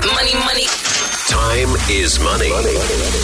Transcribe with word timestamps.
Money, 0.00 0.32
money. 0.46 0.64
Time 1.28 1.76
is 1.90 2.18
money. 2.20 2.48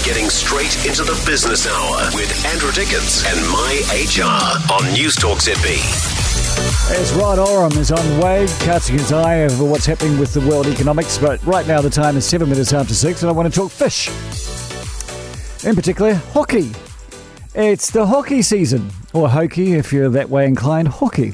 Getting 0.04 0.28
straight 0.28 0.76
into 0.84 1.04
the 1.04 1.18
business 1.25 1.67
hour 1.67 2.10
with 2.12 2.30
Andrew 2.45 2.71
Dickens 2.71 3.25
and 3.26 3.41
My 3.49 3.80
HR 3.92 4.72
on 4.75 4.92
News 4.92 5.17
Talk 5.17 5.39
ZB. 5.39 5.81
As 6.91 7.15
Rod 7.15 7.39
Oram 7.39 7.73
is 7.78 7.91
on 7.91 8.07
the 8.07 8.23
way, 8.23 8.46
casting 8.61 8.98
his 8.98 9.11
eye 9.11 9.45
over 9.45 9.64
what's 9.64 9.86
happening 9.86 10.18
with 10.18 10.34
the 10.34 10.41
world 10.43 10.66
economics. 10.66 11.16
But 11.16 11.43
right 11.46 11.66
now, 11.66 11.80
the 11.80 11.89
time 11.89 12.14
is 12.18 12.26
seven 12.26 12.50
minutes 12.50 12.75
after 12.75 12.93
six, 12.93 13.22
and 13.22 13.30
I 13.30 13.32
want 13.32 13.50
to 13.50 13.58
talk 13.58 13.70
fish. 13.70 14.08
In 15.64 15.74
particular, 15.74 16.14
hoki. 16.14 16.72
It's 17.54 17.90
the 17.90 18.04
hoki 18.04 18.43
season, 18.43 18.90
or 19.14 19.30
hokey 19.30 19.72
if 19.72 19.95
you're 19.95 20.11
that 20.11 20.29
way 20.29 20.45
inclined, 20.45 20.88
hockey. 20.88 21.32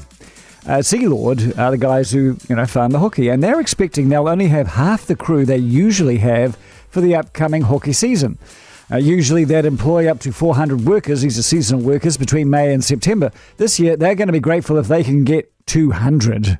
Uh, 0.65 0.77
Sealord 0.81 1.57
are 1.57 1.71
the 1.71 1.77
guys 1.77 2.11
who 2.11 2.37
you 2.47 2.55
know 2.55 2.65
farm 2.65 2.91
the 2.91 2.99
hoki, 2.99 3.27
and 3.27 3.43
they're 3.43 3.59
expecting 3.59 4.07
they'll 4.07 4.29
only 4.29 4.47
have 4.47 4.67
half 4.67 5.05
the 5.05 5.15
crew 5.15 5.45
they 5.45 5.57
usually 5.57 6.19
have 6.19 6.57
for 6.89 7.01
the 7.01 7.15
upcoming 7.15 7.63
hoki 7.63 7.91
season. 7.91 8.37
Uh, 8.89 8.97
usually 8.97 9.43
they'd 9.43 9.65
employ 9.65 10.09
up 10.09 10.19
to 10.19 10.31
400 10.31 10.85
workers. 10.85 11.21
These 11.21 11.37
are 11.37 11.43
seasonal 11.43 11.81
workers 11.83 12.15
between 12.15 12.49
May 12.49 12.73
and 12.73 12.83
September. 12.83 13.31
This 13.57 13.77
year 13.79 13.97
they're 13.97 14.15
going 14.15 14.27
to 14.27 14.33
be 14.33 14.39
grateful 14.39 14.77
if 14.77 14.87
they 14.87 15.03
can 15.03 15.25
get 15.25 15.51
200. 15.65 16.59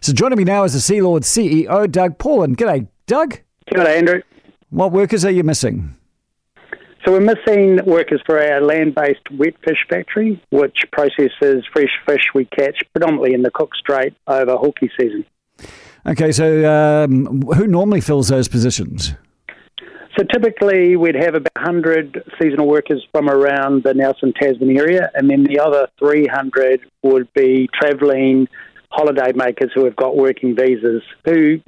So 0.00 0.12
joining 0.12 0.38
me 0.38 0.44
now 0.44 0.64
is 0.64 0.74
the 0.74 0.80
Sealord 0.80 1.22
CEO, 1.22 1.90
Doug 1.90 2.18
Paulin. 2.18 2.54
G'day, 2.54 2.88
Doug. 3.06 3.38
G'day, 3.70 3.98
Andrew. 3.98 4.22
What 4.70 4.92
workers 4.92 5.24
are 5.24 5.30
you 5.30 5.42
missing? 5.42 5.94
So 7.04 7.12
we're 7.12 7.20
missing 7.20 7.78
workers 7.86 8.20
for 8.26 8.42
our 8.42 8.60
land-based 8.60 9.30
wet 9.32 9.54
fish 9.64 9.78
factory, 9.88 10.42
which 10.50 10.78
processes 10.92 11.64
fresh 11.72 11.92
fish 12.06 12.22
we 12.34 12.44
catch 12.46 12.82
predominantly 12.92 13.34
in 13.34 13.42
the 13.42 13.50
Cook 13.50 13.70
Strait 13.76 14.14
over 14.26 14.56
hoki 14.56 14.90
season. 14.98 15.24
Okay, 16.06 16.32
so 16.32 16.70
um, 16.70 17.42
who 17.42 17.66
normally 17.66 18.00
fills 18.00 18.28
those 18.28 18.48
positions? 18.48 19.14
So 20.18 20.24
typically 20.24 20.96
we'd 20.96 21.14
have 21.14 21.36
about 21.36 21.52
100 21.56 22.24
seasonal 22.42 22.66
workers 22.66 23.06
from 23.12 23.30
around 23.30 23.84
the 23.84 23.94
Nelson 23.94 24.32
Tasman 24.32 24.76
area, 24.76 25.10
and 25.14 25.30
then 25.30 25.44
the 25.44 25.60
other 25.60 25.86
300 26.00 26.80
would 27.04 27.32
be 27.34 27.68
travelling 27.80 28.48
holiday 28.98 29.30
makers 29.32 29.70
who 29.76 29.84
have 29.84 29.94
got 29.94 30.16
working 30.16 30.56
visas 30.56 31.02
who 31.24 31.60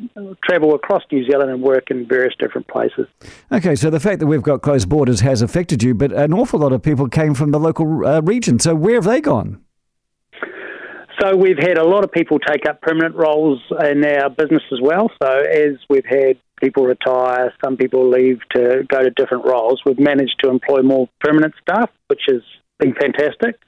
travel 0.43 0.75
across 0.75 1.03
New 1.13 1.25
Zealand 1.25 1.49
and 1.49 1.63
work 1.63 1.89
in 1.89 2.05
various 2.05 2.35
different 2.41 2.67
places. 2.67 3.07
Okay, 3.53 3.77
so 3.77 3.89
the 3.89 4.01
fact 4.01 4.19
that 4.19 4.27
we've 4.27 4.43
got 4.43 4.63
closed 4.63 4.89
borders 4.89 5.21
has 5.21 5.41
affected 5.41 5.81
you, 5.81 5.95
but 5.95 6.13
an 6.13 6.35
awful 6.35 6.59
lot 6.59 6.73
of 6.73 6.83
people 6.83 7.09
came 7.09 7.35
from 7.35 7.53
the 7.53 7.61
local 7.61 8.05
uh, 8.05 8.21
region. 8.23 8.59
So 8.59 8.75
where 8.75 8.97
have 8.97 9.05
they 9.05 9.21
gone? 9.21 9.63
So 11.21 11.37
we've 11.37 11.59
had 11.59 11.79
a 11.79 11.85
lot 11.85 12.03
of 12.03 12.11
people 12.11 12.41
take 12.41 12.67
up 12.69 12.81
permanent 12.81 13.15
roles 13.15 13.61
in 13.85 14.05
our 14.05 14.31
business 14.31 14.63
as 14.73 14.81
well. 14.83 15.09
So 15.23 15.29
as 15.31 15.77
we've 15.89 16.07
had 16.09 16.37
people 16.61 16.85
retire, 16.85 17.53
some 17.65 17.77
people 17.77 18.11
leave 18.11 18.41
to 18.57 18.83
go 18.89 19.03
to 19.03 19.11
different 19.11 19.45
roles, 19.47 19.81
we've 19.87 20.01
managed 20.01 20.37
to 20.43 20.51
employ 20.51 20.83
more 20.83 21.09
permanent 21.21 21.55
staff, 21.63 21.91
which 22.09 22.23
has 22.29 22.43
been 22.81 22.95
fantastic. 22.95 23.61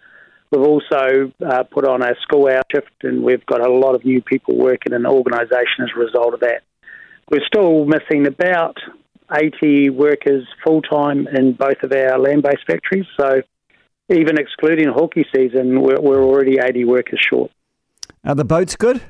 We've 0.53 0.61
also 0.61 1.33
uh, 1.45 1.63
put 1.63 1.89
on 1.89 2.03
a 2.03 2.15
school 2.21 2.47
hour 2.47 2.61
shift, 2.71 2.93
and 3.05 3.23
we've 3.23 3.45
got 3.47 3.67
a 3.67 3.73
lot 3.73 3.95
of 3.95 4.05
new 4.05 4.21
people 4.21 4.55
working 4.55 4.93
in 4.93 5.03
the 5.03 5.09
organisation 5.09 5.81
as 5.81 5.89
a 5.97 5.99
result 5.99 6.35
of 6.35 6.41
that. 6.41 6.61
We're 7.31 7.45
still 7.47 7.87
missing 7.87 8.27
about 8.27 8.77
80 9.33 9.89
workers 9.89 10.47
full 10.63 10.83
time 10.83 11.27
in 11.27 11.55
both 11.55 11.83
of 11.83 11.93
our 11.93 12.19
land 12.19 12.43
based 12.43 12.67
factories. 12.67 13.07
So, 13.19 13.41
even 14.11 14.39
excluding 14.39 14.89
hoki 14.95 15.25
season, 15.35 15.81
we're, 15.81 15.99
we're 15.99 16.23
already 16.23 16.59
80 16.63 16.85
workers 16.85 17.21
short. 17.31 17.51
Are 18.23 18.35
the 18.35 18.45
boats 18.45 18.77
good? 18.77 19.01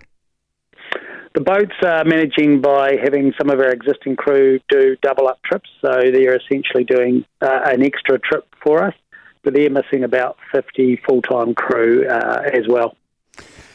The 1.34 1.40
boats 1.40 1.74
are 1.84 2.04
managing 2.04 2.60
by 2.60 2.98
having 3.02 3.32
some 3.36 3.50
of 3.50 3.58
our 3.58 3.72
existing 3.72 4.14
crew 4.14 4.60
do 4.68 4.96
double 5.02 5.26
up 5.26 5.40
trips, 5.42 5.70
so 5.80 5.90
they're 5.90 6.36
essentially 6.36 6.84
doing 6.84 7.24
uh, 7.40 7.62
an 7.64 7.82
extra 7.82 8.20
trip 8.20 8.46
for 8.62 8.84
us 8.84 8.94
but 9.42 9.54
they're 9.54 9.70
missing 9.70 10.04
about 10.04 10.36
50 10.52 11.00
full 11.06 11.22
time 11.22 11.54
crew 11.54 12.06
uh, 12.08 12.42
as 12.52 12.66
well. 12.68 12.96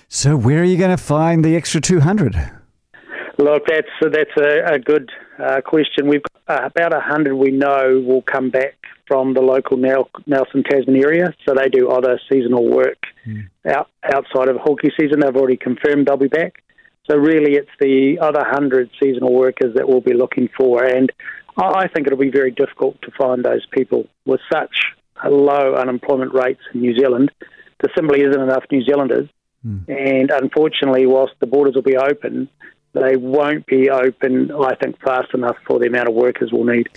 So, 0.07 0.38
where 0.38 0.61
are 0.61 0.63
you 0.63 0.78
going 0.78 0.95
to 0.95 1.03
find 1.03 1.44
the 1.44 1.55
extra 1.55 1.81
200? 1.81 2.35
Look, 3.38 3.63
that's 3.67 3.88
that's 4.01 4.31
a, 4.39 4.73
a 4.73 4.79
good 4.79 5.11
uh, 5.38 5.61
question. 5.61 6.07
We've 6.07 6.23
got 6.47 6.63
uh, 6.63 6.66
about 6.67 6.94
100 6.94 7.35
we 7.35 7.51
know 7.51 8.01
will 8.06 8.23
come 8.23 8.50
back 8.50 8.75
from 9.07 9.33
the 9.33 9.41
local 9.41 9.77
Nelson 9.77 10.63
Tasman 10.63 10.95
area, 10.95 11.33
so 11.45 11.53
they 11.53 11.69
do 11.69 11.89
other 11.89 12.19
seasonal 12.29 12.67
work 12.69 12.97
mm. 13.25 13.47
out, 13.66 13.89
outside 14.03 14.50
of 14.50 14.57
hoki 14.57 14.91
season. 15.00 15.19
They've 15.19 15.35
already 15.35 15.57
confirmed 15.57 16.07
they'll 16.07 16.17
be 16.17 16.27
back. 16.27 16.63
So 17.09 17.16
really, 17.16 17.56
it's 17.56 17.69
the 17.79 18.17
other 18.22 18.39
100 18.39 18.89
seasonal 19.01 19.33
workers 19.33 19.75
that 19.75 19.88
we'll 19.88 20.01
be 20.01 20.13
looking 20.13 20.50
for, 20.57 20.83
and 20.83 21.11
I 21.57 21.88
think 21.88 22.07
it'll 22.07 22.19
be 22.19 22.29
very 22.29 22.51
difficult 22.51 23.01
to 23.03 23.11
find 23.17 23.44
those 23.44 23.66
people 23.72 24.07
with 24.25 24.41
such 24.51 24.75
low 25.29 25.75
unemployment 25.75 26.33
rates 26.33 26.61
in 26.73 26.81
New 26.81 26.95
Zealand. 26.95 27.31
There 27.81 27.91
simply 27.95 28.22
isn't 28.22 28.39
enough 28.39 28.63
New 28.72 28.83
Zealanders. 28.83 29.29
Mm. 29.66 29.88
And 29.88 30.31
unfortunately, 30.31 31.05
whilst 31.05 31.33
the 31.39 31.47
borders 31.47 31.75
will 31.75 31.81
be 31.81 31.97
open, 31.97 32.50
they 32.94 33.16
won't 33.16 33.66
be 33.66 33.89
open, 33.89 34.51
I 34.51 34.75
think, 34.75 35.00
fast 35.01 35.33
enough 35.33 35.57
for 35.66 35.79
the 35.79 35.88
amount 35.88 36.09
of 36.09 36.16
workers 36.16 36.51
we'll 36.51 36.63
need. 36.63 36.88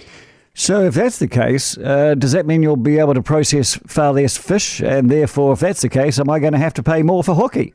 So, 0.55 0.83
if 0.83 0.95
that's 0.95 1.19
the 1.19 1.29
case, 1.29 1.79
uh, 1.79 2.15
does 2.17 2.33
that 2.33 2.45
mean 2.45 2.63
you'll 2.63 2.77
be 2.77 2.99
able 2.99 3.15
to 3.15 3.23
process 3.23 3.77
far 3.87 4.13
less 4.13 4.37
fish? 4.37 4.81
And 4.81 5.11
therefore, 5.11 5.53
if 5.53 5.61
that's 5.61 5.81
the 5.81 5.89
case, 5.89 6.19
am 6.19 6.29
I 6.29 6.39
going 6.39 6.53
to 6.53 6.59
have 6.59 6.75
to 6.75 6.83
pay 6.83 7.03
more 7.03 7.23
for 7.23 7.35
hoki? 7.35 7.73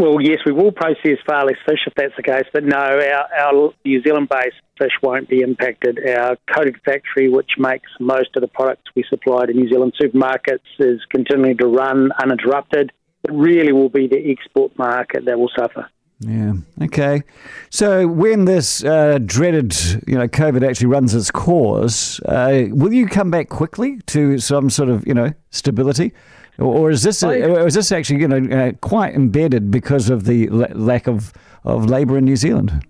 Well, 0.00 0.18
yes, 0.18 0.38
we 0.46 0.52
will 0.52 0.72
process 0.72 1.18
far 1.26 1.44
less 1.44 1.58
fish 1.68 1.80
if 1.86 1.92
that's 1.94 2.16
the 2.16 2.22
case, 2.22 2.44
but 2.54 2.64
no, 2.64 2.78
our, 2.78 3.26
our 3.38 3.74
New 3.84 4.02
Zealand 4.02 4.30
based 4.30 4.56
fish 4.78 4.92
won't 5.02 5.28
be 5.28 5.42
impacted. 5.42 5.98
Our 6.08 6.38
coated 6.50 6.76
factory, 6.86 7.28
which 7.28 7.50
makes 7.58 7.90
most 8.00 8.30
of 8.34 8.40
the 8.40 8.48
products 8.48 8.84
we 8.96 9.04
supply 9.10 9.44
to 9.44 9.52
New 9.52 9.68
Zealand 9.68 9.92
supermarkets, 10.00 10.64
is 10.78 11.00
continuing 11.10 11.58
to 11.58 11.66
run 11.66 12.12
uninterrupted. 12.18 12.92
It 13.24 13.30
really 13.30 13.72
will 13.72 13.90
be 13.90 14.06
the 14.06 14.30
export 14.30 14.78
market 14.78 15.26
that 15.26 15.38
will 15.38 15.50
suffer. 15.54 15.90
Yeah. 16.20 16.52
Okay. 16.82 17.22
So 17.70 18.06
when 18.06 18.44
this 18.44 18.84
uh, 18.84 19.18
dreaded, 19.24 19.74
you 20.06 20.18
know, 20.18 20.28
COVID 20.28 20.68
actually 20.68 20.88
runs 20.88 21.14
its 21.14 21.30
course, 21.30 22.20
uh, 22.20 22.66
will 22.70 22.92
you 22.92 23.06
come 23.06 23.30
back 23.30 23.48
quickly 23.48 24.00
to 24.08 24.38
some 24.38 24.68
sort 24.68 24.90
of, 24.90 25.06
you 25.06 25.14
know, 25.14 25.32
stability? 25.50 26.12
or 26.60 26.90
is 26.90 27.02
this 27.02 27.22
or 27.22 27.66
is 27.66 27.74
this 27.74 27.90
actually 27.90 28.20
you 28.20 28.28
know 28.28 28.56
uh, 28.56 28.72
quite 28.80 29.14
embedded 29.14 29.70
because 29.70 30.10
of 30.10 30.24
the 30.24 30.48
lack 30.48 31.06
of 31.06 31.32
of 31.64 31.86
labour 31.86 32.18
in 32.18 32.24
New 32.24 32.36
Zealand? 32.36 32.86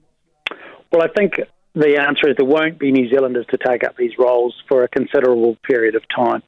Well, 0.92 1.02
I 1.02 1.08
think 1.08 1.34
the 1.74 2.00
answer 2.00 2.28
is 2.28 2.36
there 2.36 2.46
won't 2.46 2.78
be 2.78 2.90
New 2.90 3.08
Zealanders 3.08 3.46
to 3.50 3.58
take 3.64 3.84
up 3.84 3.96
these 3.96 4.12
roles 4.18 4.54
for 4.68 4.82
a 4.82 4.88
considerable 4.88 5.56
period 5.64 5.94
of 5.94 6.02
time. 6.14 6.42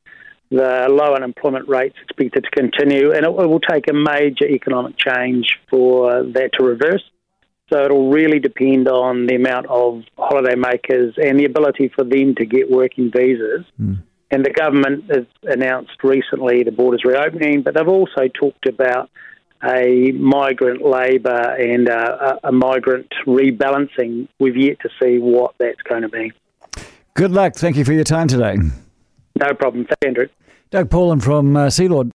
The 0.53 0.87
low 0.89 1.15
unemployment 1.15 1.69
rate's 1.69 1.97
expected 2.03 2.45
to 2.45 2.51
continue, 2.51 3.13
and 3.13 3.25
it, 3.25 3.29
it 3.29 3.49
will 3.49 3.61
take 3.61 3.89
a 3.89 3.95
major 3.95 4.47
economic 4.47 4.97
change 4.99 5.59
for 5.71 6.23
that 6.23 6.51
to 6.59 6.65
reverse. 6.65 7.03
So 7.73 7.85
it'll 7.85 8.11
really 8.11 8.39
depend 8.39 8.87
on 8.87 9.27
the 9.27 9.35
amount 9.35 9.67
of 9.67 10.03
holiday 10.19 10.55
makers 10.55 11.15
and 11.17 11.41
the 11.41 11.47
ability 11.47 11.91
for 11.97 12.05
them 12.05 12.35
to 12.35 12.45
get 12.45 12.71
working 12.71 13.11
visas. 13.11 13.65
Mm 13.81 14.03
and 14.33 14.45
the 14.45 14.51
government 14.51 15.05
has 15.15 15.27
announced 15.43 16.03
recently 16.03 16.63
the 16.65 16.73
borders 16.73 17.03
reopening, 17.05 17.63
but 17.63 17.75
they've 17.75 17.87
also 17.87 18.29
talked 18.33 18.67
about 18.67 19.11
a 19.63 20.11
migrant 20.13 20.83
labour 20.83 21.55
and 21.55 21.87
a, 21.89 22.39
a 22.43 22.51
migrant 22.51 23.13
rebalancing. 23.27 24.27
We've 24.41 24.57
yet 24.57 24.81
to 24.81 24.89
see 25.01 25.19
what 25.19 25.55
that's 25.59 25.81
going 25.83 26.03
to 26.03 26.09
be. 26.09 26.33
Good 27.15 27.31
luck. 27.31 27.55
Thank 27.55 27.77
you 27.77 27.85
for 27.85 27.93
your 27.93 28.05
time 28.05 28.27
today. 28.27 28.57
No 29.39 29.55
problem. 29.55 29.85
Thank 29.85 29.99
you, 30.03 30.09
Andrew. 30.09 30.29
Doug 30.73 30.89
Paulin 30.89 31.21
from 31.21 31.55
uh, 31.55 31.69
Sealord. 31.69 32.11